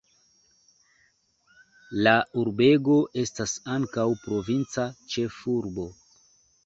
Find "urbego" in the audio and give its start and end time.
2.43-2.97